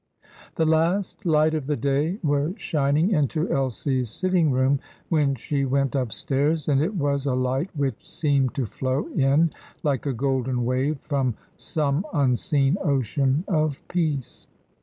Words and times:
The 0.55 0.65
last 0.65 1.27
light 1.27 1.53
of 1.53 1.67
the 1.67 1.75
day 1.75 2.17
was 2.23 2.55
shining 2.57 3.11
into 3.11 3.47
Elsie's 3.51 4.09
sitting 4.09 4.49
room 4.51 4.79
when 5.09 5.35
she 5.35 5.63
went 5.63 5.93
upstairs, 5.93 6.67
and 6.67 6.81
it 6.81 6.95
was 6.95 7.27
a 7.27 7.35
light 7.35 7.69
which 7.75 7.97
seemed 8.09 8.55
to 8.55 8.65
flow 8.65 9.05
in 9.09 9.51
like 9.83 10.07
a 10.07 10.13
golden 10.13 10.65
wave 10.65 10.97
from 11.01 11.35
some 11.55 12.03
unseen 12.15 12.77
ocean 12.83 13.43
of 13.47 13.83
peace. 13.89 14.47